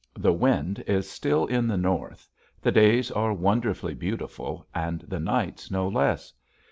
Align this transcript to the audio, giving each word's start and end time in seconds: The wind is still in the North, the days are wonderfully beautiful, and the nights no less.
The 0.15 0.33
wind 0.33 0.83
is 0.87 1.07
still 1.07 1.45
in 1.45 1.67
the 1.67 1.77
North, 1.77 2.27
the 2.59 2.71
days 2.71 3.11
are 3.11 3.33
wonderfully 3.33 3.93
beautiful, 3.93 4.65
and 4.73 5.01
the 5.01 5.19
nights 5.19 5.69
no 5.69 5.87
less. 5.87 6.33